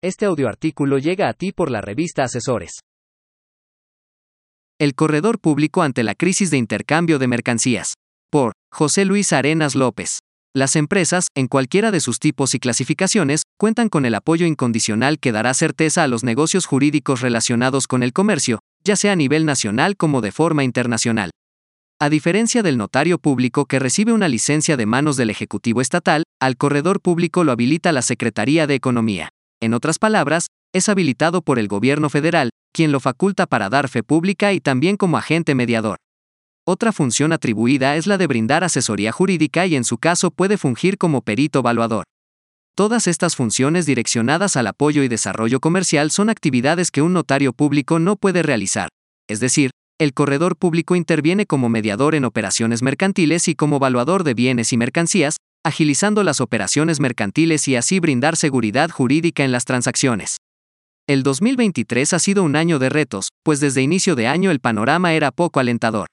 [0.00, 2.78] Este audioartículo llega a ti por la revista Asesores.
[4.78, 7.94] El corredor público ante la crisis de intercambio de mercancías.
[8.30, 10.20] Por José Luis Arenas López.
[10.54, 15.32] Las empresas, en cualquiera de sus tipos y clasificaciones, cuentan con el apoyo incondicional que
[15.32, 19.96] dará certeza a los negocios jurídicos relacionados con el comercio, ya sea a nivel nacional
[19.96, 21.32] como de forma internacional.
[22.00, 26.56] A diferencia del notario público que recibe una licencia de manos del Ejecutivo Estatal, al
[26.56, 29.30] corredor público lo habilita la Secretaría de Economía.
[29.60, 34.02] En otras palabras, es habilitado por el gobierno federal, quien lo faculta para dar fe
[34.02, 35.96] pública y también como agente mediador.
[36.66, 40.98] Otra función atribuida es la de brindar asesoría jurídica y en su caso puede fungir
[40.98, 42.04] como perito evaluador.
[42.76, 47.98] Todas estas funciones direccionadas al apoyo y desarrollo comercial son actividades que un notario público
[47.98, 48.90] no puede realizar.
[49.28, 54.34] Es decir, el corredor público interviene como mediador en operaciones mercantiles y como evaluador de
[54.34, 60.38] bienes y mercancías, agilizando las operaciones mercantiles y así brindar seguridad jurídica en las transacciones.
[61.06, 65.14] El 2023 ha sido un año de retos, pues desde inicio de año el panorama
[65.14, 66.06] era poco alentador.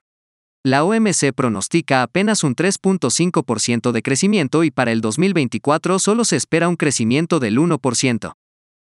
[0.65, 6.69] La OMC pronostica apenas un 3.5% de crecimiento y para el 2024 solo se espera
[6.69, 8.33] un crecimiento del 1%.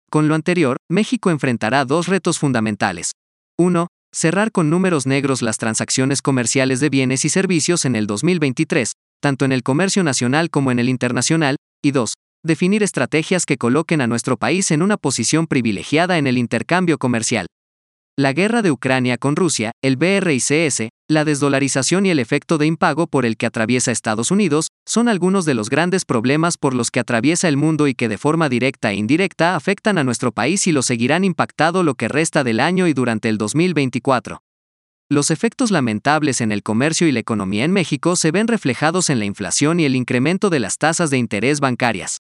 [0.10, 3.12] Con lo anterior, México enfrentará dos retos fundamentales.
[3.58, 3.88] 1.
[4.14, 9.46] Cerrar con números negros las transacciones comerciales de bienes y servicios en el 2023, tanto
[9.46, 12.14] en el comercio nacional como en el internacional, y 2.
[12.44, 17.46] Definir estrategias que coloquen a nuestro país en una posición privilegiada en el intercambio comercial.
[18.20, 23.08] La guerra de Ucrania con Rusia, el BRICS, la desdolarización y el efecto de impago
[23.08, 27.00] por el que atraviesa Estados Unidos, son algunos de los grandes problemas por los que
[27.00, 30.72] atraviesa el mundo y que de forma directa e indirecta afectan a nuestro país y
[30.72, 34.42] lo seguirán impactado lo que resta del año y durante el 2024.
[35.12, 39.20] Los efectos lamentables en el comercio y la economía en México se ven reflejados en
[39.20, 42.20] la inflación y el incremento de las tasas de interés bancarias.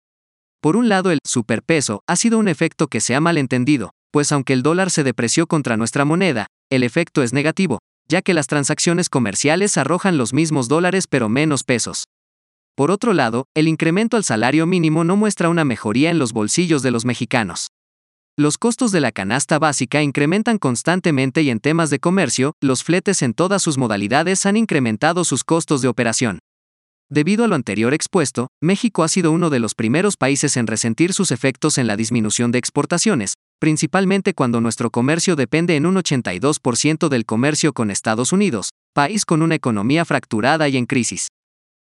[0.60, 4.52] Por un lado, el superpeso ha sido un efecto que se ha malentendido, pues aunque
[4.52, 9.08] el dólar se depreció contra nuestra moneda, el efecto es negativo, ya que las transacciones
[9.08, 12.04] comerciales arrojan los mismos dólares pero menos pesos.
[12.74, 16.82] Por otro lado, el incremento al salario mínimo no muestra una mejoría en los bolsillos
[16.82, 17.68] de los mexicanos.
[18.36, 23.22] Los costos de la canasta básica incrementan constantemente y en temas de comercio, los fletes
[23.22, 26.40] en todas sus modalidades han incrementado sus costos de operación.
[27.08, 31.12] Debido a lo anterior expuesto, México ha sido uno de los primeros países en resentir
[31.12, 37.08] sus efectos en la disminución de exportaciones, principalmente cuando nuestro comercio depende en un 82%
[37.08, 41.28] del comercio con Estados Unidos, país con una economía fracturada y en crisis.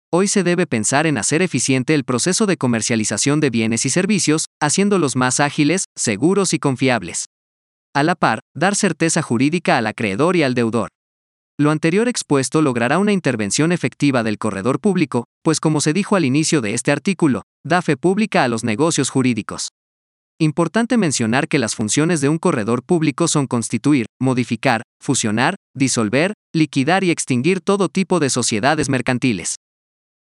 [0.09, 4.45] Hoy se debe pensar en hacer eficiente el proceso de comercialización de bienes y servicios,
[4.62, 7.25] haciéndolos más ágiles, seguros y confiables.
[7.94, 10.88] A la par, dar certeza jurídica al acreedor y al deudor.
[11.59, 16.24] Lo anterior expuesto logrará una intervención efectiva del corredor público, pues como se dijo al
[16.24, 19.69] inicio de este artículo, da fe pública a los negocios jurídicos.
[20.39, 27.03] Importante mencionar que las funciones de un corredor público son constituir, modificar, fusionar, disolver, liquidar
[27.03, 29.57] y extinguir todo tipo de sociedades mercantiles.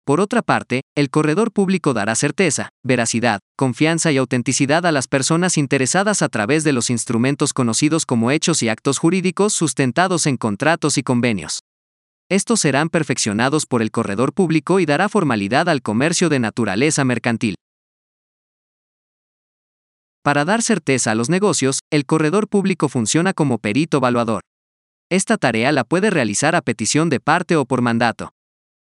[0.05, 5.57] Por otra parte, el corredor público dará certeza, veracidad, confianza y autenticidad a las personas
[5.57, 10.99] interesadas a través de los instrumentos conocidos como hechos y actos jurídicos sustentados en contratos
[10.99, 11.61] y convenios.
[12.29, 17.55] Estos serán perfeccionados por el corredor público y dará formalidad al comercio de naturaleza mercantil.
[20.21, 24.41] Para dar certeza a los negocios, el corredor público funciona como perito evaluador.
[25.09, 28.35] Esta tarea la puede realizar a petición de parte o por mandato.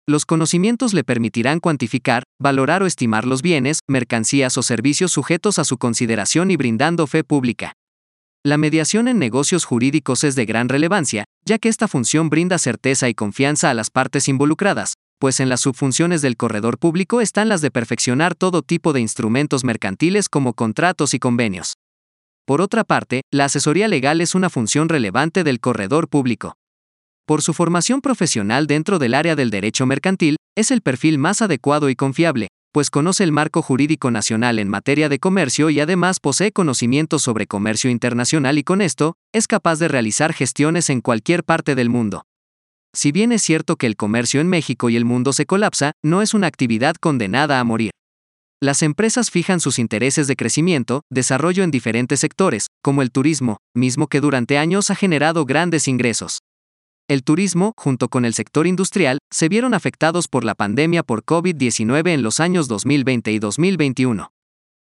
[0.07, 5.63] Los conocimientos le permitirán cuantificar, valorar o estimar los bienes, mercancías o servicios sujetos a
[5.63, 7.73] su consideración y brindando fe pública.
[8.43, 13.07] La mediación en negocios jurídicos es de gran relevancia, ya que esta función brinda certeza
[13.07, 17.61] y confianza a las partes involucradas, pues en las subfunciones del corredor público están las
[17.61, 21.75] de perfeccionar todo tipo de instrumentos mercantiles como contratos y convenios.
[22.45, 26.55] Por otra parte, la asesoría legal es una función relevante del corredor público.
[27.25, 31.89] Por su formación profesional dentro del área del derecho mercantil, es el perfil más adecuado
[31.89, 36.51] y confiable, pues conoce el marco jurídico nacional en materia de comercio y además posee
[36.51, 41.75] conocimientos sobre comercio internacional y con esto, es capaz de realizar gestiones en cualquier parte
[41.75, 42.23] del mundo.
[42.93, 46.21] Si bien es cierto que el comercio en México y el mundo se colapsa, no
[46.21, 47.91] es una actividad condenada a morir.
[48.61, 54.07] Las empresas fijan sus intereses de crecimiento, desarrollo en diferentes sectores, como el turismo, mismo
[54.07, 56.39] que durante años ha generado grandes ingresos
[57.11, 62.07] el turismo, junto con el sector industrial, se vieron afectados por la pandemia por COVID-19
[62.07, 64.31] en los años 2020 y 2021.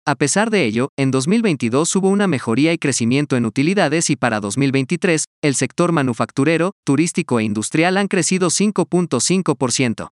[0.05, 4.41] A pesar de ello, en 2022 hubo una mejoría y crecimiento en utilidades y para
[4.41, 10.09] 2023, el sector manufacturero, turístico e industrial han crecido 5.5%.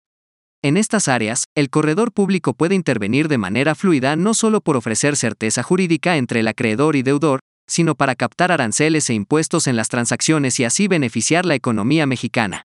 [0.62, 5.16] En estas áreas, el corredor público puede intervenir de manera fluida no solo por ofrecer
[5.16, 9.88] certeza jurídica entre el acreedor y deudor, sino para captar aranceles e impuestos en las
[9.88, 12.66] transacciones y así beneficiar la economía mexicana.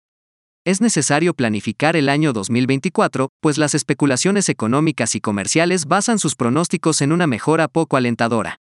[0.65, 7.03] Es necesario planificar el año 2024, pues las especulaciones económicas y comerciales basan sus pronósticos
[7.03, 8.61] en una mejora poco alentadora.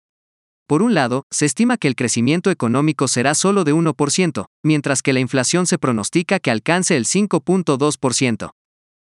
[0.66, 5.14] Por un lado, se estima que el crecimiento económico será solo de 1%, mientras que
[5.14, 8.52] la inflación se pronostica que alcance el 5.2%.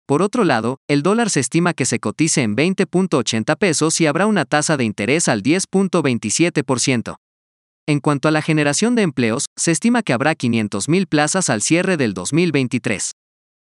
[0.06, 4.27] Por otro lado, el dólar se estima que se cotice en 20.80 pesos y habrá
[4.27, 7.17] una tasa de interés al 10.27%.
[7.87, 11.97] En cuanto a la generación de empleos, se estima que habrá 500.000 plazas al cierre
[11.97, 13.12] del 2023.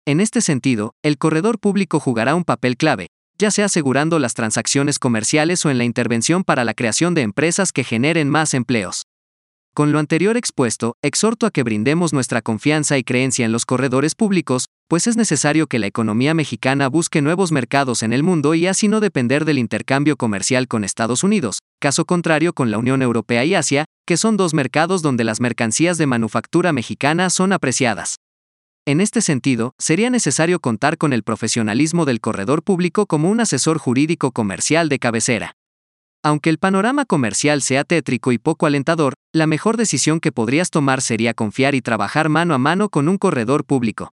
[0.06, 3.08] En este sentido, el corredor público jugará un papel clave,
[3.38, 7.72] ya sea asegurando las transacciones comerciales o en la intervención para la creación de empresas
[7.72, 9.04] que generen más empleos.
[9.74, 14.16] Con lo anterior expuesto, exhorto a que brindemos nuestra confianza y creencia en los corredores
[14.16, 18.68] públicos, pues es necesario que la economía mexicana busque nuevos mercados en el mundo y
[18.68, 23.44] así no depender del intercambio comercial con Estados Unidos, caso contrario con la Unión Europea
[23.44, 28.16] y Asia, que son dos mercados donde las mercancías de manufactura mexicana son apreciadas.
[28.86, 33.80] En este sentido, sería necesario contar con el profesionalismo del corredor público como un asesor
[33.80, 35.58] jurídico comercial de cabecera.
[36.24, 41.02] Aunque el panorama comercial sea tétrico y poco alentador, la mejor decisión que podrías tomar
[41.02, 44.14] sería confiar y trabajar mano a mano con un corredor público.